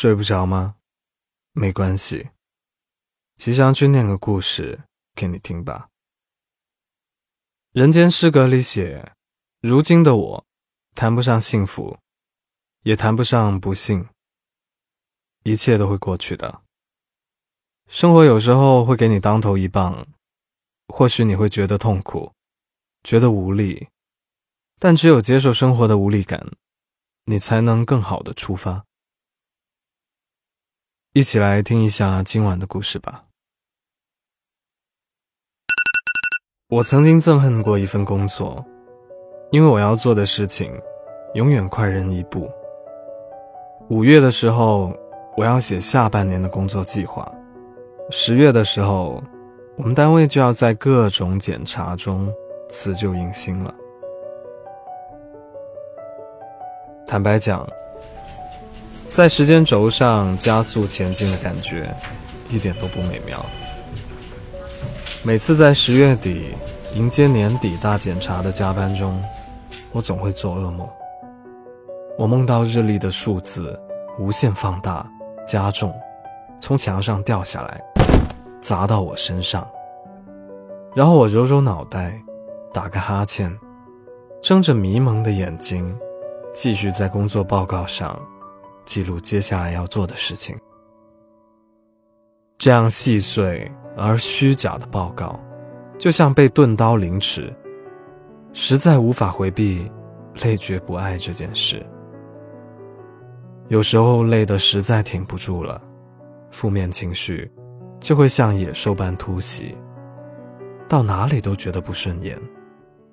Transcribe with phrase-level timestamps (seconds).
[0.00, 0.76] 睡不着吗？
[1.52, 2.30] 没关系，
[3.36, 4.84] 吉祥君念个故事
[5.14, 5.90] 给你听吧。
[7.72, 9.12] 人间失格里写，
[9.60, 10.46] 如今的我，
[10.94, 11.98] 谈不上幸福，
[12.80, 14.08] 也谈不上不幸。
[15.42, 16.62] 一切都会过去的。
[17.86, 20.08] 生活有时候会给你当头一棒，
[20.88, 22.32] 或许你会觉得痛苦，
[23.04, 23.88] 觉得无力，
[24.78, 26.56] 但只有接受生活的无力感，
[27.24, 28.86] 你才能更好的出发。
[31.12, 33.24] 一起来听一下今晚的故事吧。
[36.68, 38.64] 我曾经憎恨过一份工作，
[39.50, 40.72] 因为我要做的事情
[41.34, 42.48] 永远快人一步。
[43.88, 44.96] 五月的时候，
[45.36, 47.24] 我要写下半年的工作计划；
[48.08, 49.20] 十月的时候，
[49.76, 52.32] 我们单位就要在各种检查中
[52.68, 53.74] 辞旧迎新了。
[57.04, 57.68] 坦白讲。
[59.12, 61.92] 在时间轴上加速前进的感觉，
[62.48, 63.44] 一点都不美妙。
[65.24, 66.54] 每次在十月底
[66.94, 69.20] 迎接年底大检查的加班中，
[69.92, 70.88] 我总会做噩梦。
[72.16, 73.78] 我梦到日历的数字
[74.18, 75.04] 无限放大、
[75.46, 75.92] 加重，
[76.60, 77.82] 从墙上掉下来，
[78.60, 79.68] 砸到我身上。
[80.94, 82.14] 然后我揉揉脑袋，
[82.72, 83.54] 打个哈欠，
[84.40, 85.94] 睁着迷蒙的眼睛，
[86.54, 88.16] 继续在工作报告上。
[88.90, 90.58] 记录接下来要做的事情。
[92.58, 95.38] 这样细碎而虚假的报告，
[95.96, 97.54] 就像被钝刀凌迟，
[98.52, 99.88] 实在无法回避
[100.42, 101.86] 累觉不爱这件事。
[103.68, 105.80] 有时候累得实在挺不住了，
[106.50, 107.48] 负面情绪
[108.00, 109.72] 就会像野兽般突袭，
[110.88, 112.36] 到哪里都觉得不顺眼，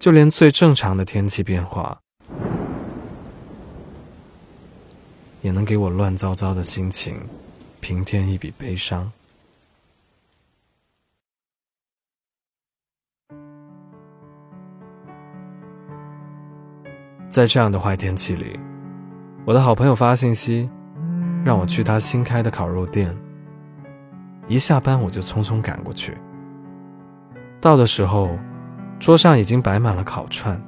[0.00, 1.96] 就连最正常的天气变化。
[5.42, 7.16] 也能给我乱糟糟的心情
[7.80, 9.10] 平添一笔悲伤。
[17.28, 18.58] 在这样的坏天气里，
[19.44, 20.68] 我的好朋友发信息，
[21.44, 23.16] 让我去他新开的烤肉店。
[24.48, 26.18] 一下班我就匆匆赶过去。
[27.60, 28.36] 到的时候，
[28.98, 30.60] 桌上已经摆满了烤串，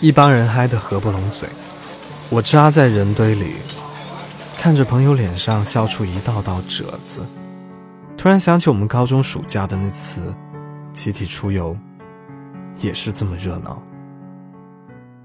[0.00, 1.48] 一帮人嗨得合不拢嘴。
[2.30, 3.54] 我扎在人堆里，
[4.58, 7.20] 看着朋友脸上笑出一道道褶子，
[8.16, 10.34] 突然想起我们高中暑假的那次
[10.92, 11.76] 集体出游，
[12.80, 13.80] 也是这么热闹。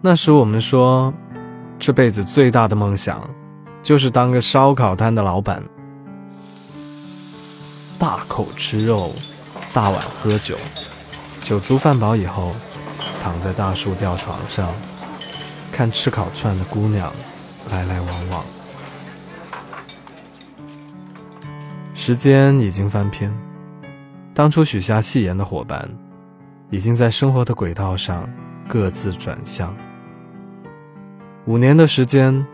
[0.02, 1.12] 那时我们说，
[1.80, 3.28] 这辈子最大的梦想，
[3.82, 5.64] 就是当个烧烤摊的老板，
[7.98, 9.12] 大口吃肉，
[9.74, 10.56] 大碗喝酒，
[11.42, 12.54] 酒足饭饱以后，
[13.24, 14.68] 躺在大树吊床上。
[15.72, 17.12] 看吃烤串的姑娘
[17.72, 18.44] 来来往往，
[21.94, 23.34] 时间已经翻篇。
[24.34, 25.90] 当初许下戏言的伙伴，
[26.70, 28.30] 已经在生活的轨道上
[28.68, 29.76] 各自转向。
[31.46, 32.46] 五年的时间，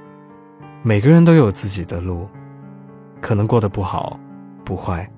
[0.84, 2.30] 每个人都有自己的路，
[3.22, 4.20] 可能过得不好，
[4.64, 5.12] 不坏，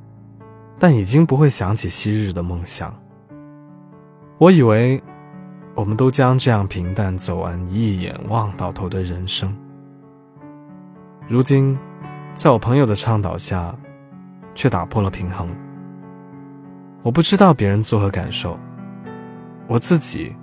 [0.79, 2.97] 但已经不会想起昔日的梦想。
[4.37, 5.03] 我以为。
[5.77, 9.55] 我们都将这样平淡走完一眼望到头的人生。
[11.27, 11.77] 如今，
[12.33, 13.75] 在我朋友的倡导下，
[14.55, 15.47] 却打破了平衡。
[17.03, 18.57] 我不知道别人作何感受，
[19.67, 20.35] 我自己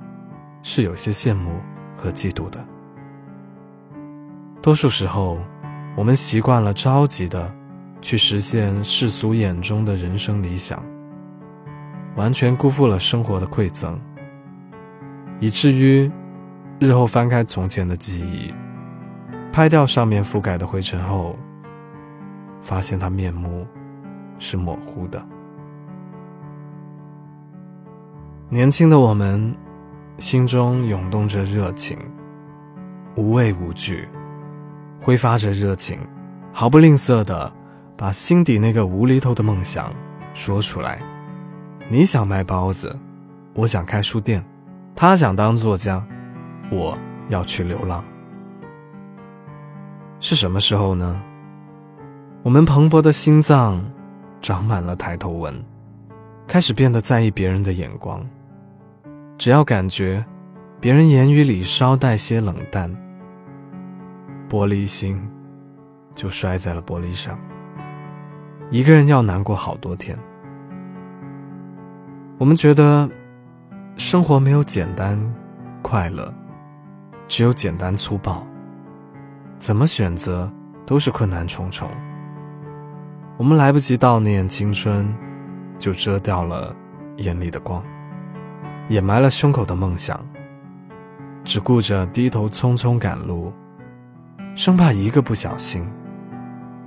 [0.62, 1.58] 是有些羡慕
[1.96, 2.64] 和嫉妒的。
[4.62, 5.40] 多数时候，
[5.96, 7.52] 我们习惯了着急的
[8.00, 10.80] 去实现世俗眼中的人生理想，
[12.14, 13.98] 完全辜负了生活的馈赠。
[15.40, 16.10] 以至于
[16.78, 18.52] 日后翻开从前的记忆，
[19.52, 21.36] 拍掉上面覆盖的灰尘后，
[22.62, 23.66] 发现他面目
[24.38, 25.24] 是模糊的。
[28.48, 29.54] 年轻的我们，
[30.18, 31.98] 心中涌动着热情，
[33.16, 34.08] 无畏无惧，
[35.00, 35.98] 挥发着热情，
[36.52, 37.52] 毫不吝啬的
[37.96, 39.92] 把心底那个无厘头的梦想
[40.34, 41.00] 说出来。
[41.88, 42.96] 你想卖包子，
[43.54, 44.44] 我想开书店。
[44.96, 46.02] 他想当作家，
[46.70, 46.96] 我
[47.28, 48.04] 要去流浪。
[50.20, 51.20] 是什么时候呢？
[52.44, 53.84] 我们蓬勃的心脏
[54.40, 55.54] 长满了抬头纹，
[56.46, 58.24] 开始变得在意别人的眼光。
[59.36, 60.24] 只要感觉
[60.80, 62.88] 别人言语里稍带些冷淡，
[64.48, 65.20] 玻璃心
[66.14, 67.36] 就摔在了玻璃上。
[68.70, 70.16] 一个人要难过好多天。
[72.38, 73.10] 我们觉得。
[73.96, 75.16] 生活没有简单
[75.80, 76.32] 快乐，
[77.28, 78.44] 只有简单粗暴。
[79.56, 80.50] 怎么选择
[80.84, 81.88] 都是困难重重。
[83.36, 85.14] 我们来不及悼念青春，
[85.78, 86.74] 就遮掉了
[87.18, 87.82] 眼里的光，
[88.88, 90.20] 掩埋了胸口的梦想，
[91.44, 93.52] 只顾着低头匆匆赶路，
[94.56, 95.86] 生怕一个不小心，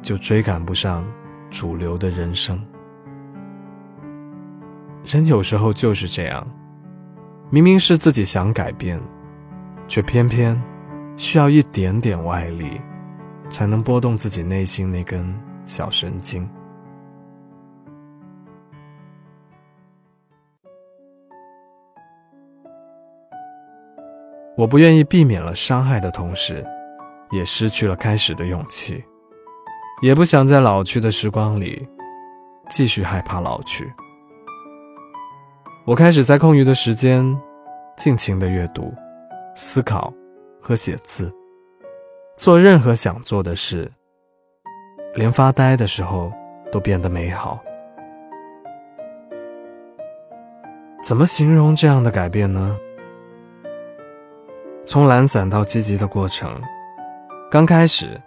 [0.02, 1.06] 就追赶不上
[1.50, 2.62] 主流的人生。
[5.06, 6.46] 人有时候就是这样，
[7.50, 9.02] 明明是自己想改变，
[9.88, 10.62] 却偏偏
[11.16, 12.80] 需要一点点外力，
[13.50, 15.34] 才能拨动自己内心那根
[15.66, 16.48] 小神经。
[24.58, 26.66] 我不愿意避免了伤害的同时，
[27.32, 29.02] 也失去了开始的勇气，
[30.02, 31.88] 也不想在老去的时光里，
[32.70, 33.90] 继续害怕老去。
[35.88, 37.24] 我开始在空余的时间，
[37.96, 38.94] 尽情的阅读、
[39.56, 40.14] 思考
[40.62, 41.34] 和写字，
[42.36, 43.90] 做任何想做的事，
[45.16, 46.30] 连发呆的时候
[46.74, 47.64] 都变得美好。
[51.02, 52.78] 怎么形容这样的改变呢？
[54.86, 56.62] 从懒散到积极的过程，
[57.50, 58.22] 刚开始，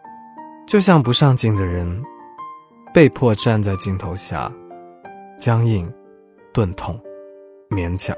[0.66, 2.02] 就像不上镜的人，
[2.94, 4.50] 被迫站在镜头下，
[5.38, 5.92] 僵硬、
[6.54, 6.98] 钝痛。
[7.70, 8.16] 勉强，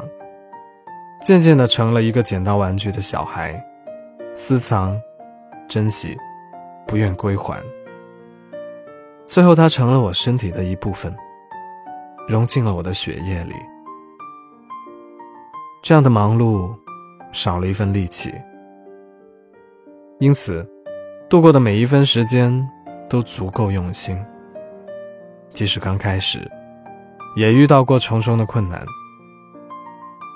[1.20, 3.62] 渐渐的成了一个捡到玩具的小孩，
[4.34, 4.98] 私藏、
[5.68, 6.16] 珍惜，
[6.86, 7.62] 不愿归还。
[9.26, 11.14] 最后，他成了我身体的一部分，
[12.26, 13.54] 融进了我的血液里。
[15.82, 16.74] 这样的忙碌，
[17.30, 18.32] 少了一份力气，
[20.18, 20.66] 因此，
[21.28, 22.66] 度过的每一分时间
[23.06, 24.18] 都足够用心。
[25.52, 26.50] 即使刚开始，
[27.36, 28.82] 也遇到过重重的困难。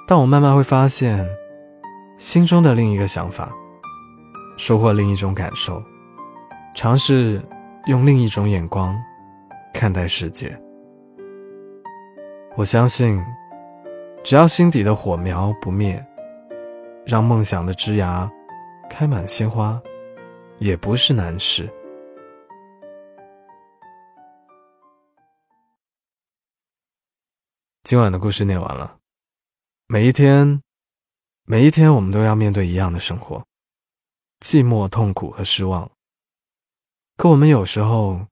[0.09, 1.29] 但我慢慢会发现，
[2.17, 3.53] 心中的另一个想法，
[4.57, 5.83] 收获另一种感受，
[6.77, 7.45] 尝试
[7.87, 8.97] 用另一种眼光
[9.75, 10.57] 看待世界。
[12.55, 13.21] 我相信，
[14.23, 16.05] 只要心底的火苗不灭，
[17.05, 18.31] 让梦想的枝芽
[18.89, 19.81] 开满鲜花，
[20.59, 21.69] 也不是难事。
[27.83, 28.97] 今晚的故事念完了。
[29.89, 30.61] 每一天，
[31.45, 33.47] 每一天，我们都要面对一样的生活，
[34.41, 35.89] 寂寞、痛苦和失望。
[37.17, 38.27] 可我们有时候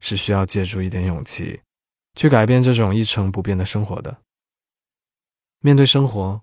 [0.00, 1.62] 是需要借助一点勇气，
[2.16, 4.20] 去改变这种一成不变的生活的。
[5.60, 6.42] 面对生活，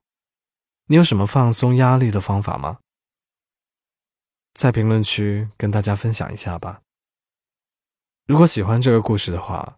[0.86, 2.80] 你有什么放松压力的方法吗？
[4.54, 6.82] 在评论区跟大家分享一下吧。
[8.26, 9.78] 如果喜欢这个故事的话，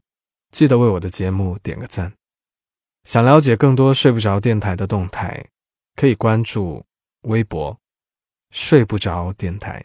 [0.52, 2.14] 记得为我的节目点个赞。
[3.08, 5.42] 想了解更多睡不着电台的动态，
[5.96, 6.86] 可以关注
[7.22, 7.80] 微博
[8.52, 9.82] “睡不着电台”。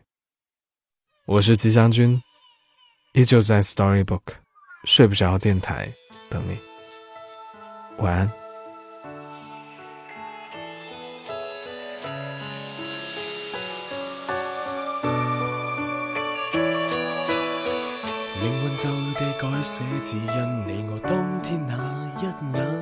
[1.27, 2.21] 我是吉祥君，
[3.13, 4.23] 依旧在 Storybook
[4.87, 5.89] 睡不着电台
[6.29, 6.59] 等你。
[7.99, 8.29] 晚安。
[18.43, 22.82] 命运就地改写，只因你我当天那一眼。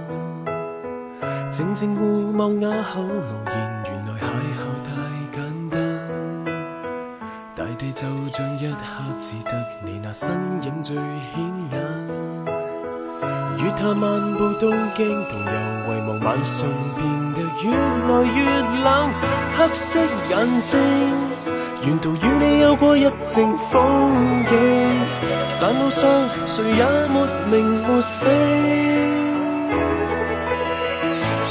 [1.60, 3.10] 静静互望哑口无
[3.44, 3.54] 言，
[3.84, 4.24] 原来邂
[4.56, 4.88] 逅太
[5.30, 5.76] 简单。
[7.54, 8.80] 大地就像一刻，
[9.20, 9.52] 只得
[9.84, 10.32] 你那身
[10.62, 11.04] 影最显
[11.70, 11.78] 眼。
[13.58, 17.70] 与他漫步东京，同游遗忘，晚上变得越
[18.08, 18.42] 来越
[18.82, 19.10] 冷。
[19.58, 20.80] 黑色眼睛，
[21.82, 24.56] 沿途与你有过一程风景，
[25.60, 29.09] 但路上谁也没名没姓。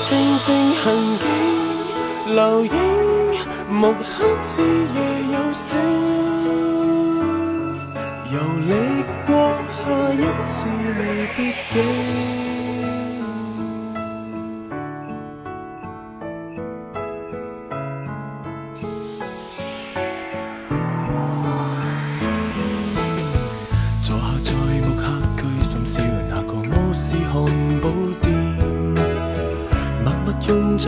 [0.01, 1.27] 静静行径，
[2.34, 2.72] 留影，
[3.70, 4.98] 木刻之夜
[5.34, 5.77] 有星，
[8.32, 8.74] 游历
[9.27, 9.32] 过
[9.77, 9.82] 下
[10.13, 10.65] 一次
[11.00, 12.49] 未必经。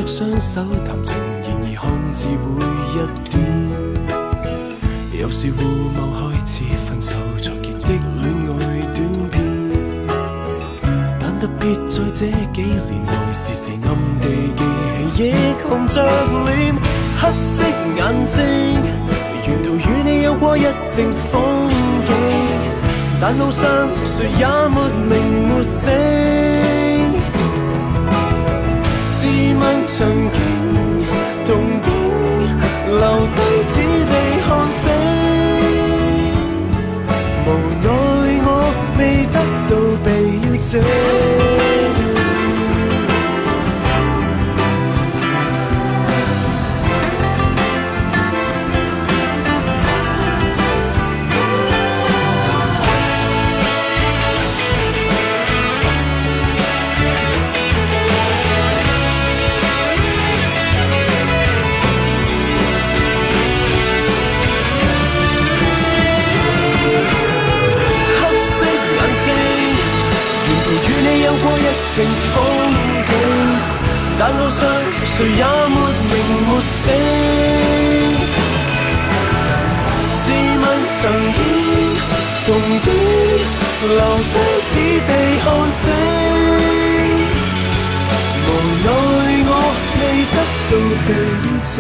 [0.02, 2.58] 着双手谈情，然而看似会
[2.92, 2.96] 一
[3.30, 3.34] 点。
[5.22, 5.62] 有时互
[5.96, 6.00] 望
[6.32, 8.60] 开始分手才结的恋爱
[8.96, 8.98] 短
[9.30, 9.38] 片，
[11.20, 12.20] 但特别在这
[12.52, 13.88] 几年内，时时暗
[14.20, 14.26] 地
[14.58, 14.60] 记
[15.16, 15.24] 起，亦
[15.70, 15.96] 红着
[16.46, 16.50] 脸。
[17.22, 17.64] 黑色
[17.96, 18.44] 眼睛，
[19.46, 21.70] 沿途与你有过一程风
[22.08, 22.12] 景，
[23.22, 26.81] 但路上谁也没名没姓。
[29.92, 30.40] 漫长景，
[31.46, 33.41] 同景，
[71.94, 72.36] 成风
[73.06, 73.14] 景，
[74.18, 74.60] 但路上
[75.04, 75.76] 谁也没
[76.08, 76.12] 名
[76.48, 76.84] 没姓。
[80.16, 80.64] 自问
[81.02, 81.02] 曾
[81.34, 81.40] 经
[82.46, 82.88] 同地
[83.90, 84.00] 留
[84.32, 84.36] 低
[84.68, 84.72] 此
[85.08, 85.12] 地
[85.44, 85.84] 看星，
[88.48, 88.50] 无
[88.84, 88.88] 奈
[89.50, 89.52] 我
[90.00, 90.36] 未得
[90.70, 90.72] 到
[91.06, 91.10] 地
[91.64, 91.76] 静。